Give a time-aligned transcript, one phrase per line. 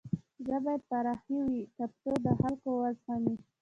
[0.43, 3.35] زړه بايد پراخه وي تر څو د خلک و زغمی.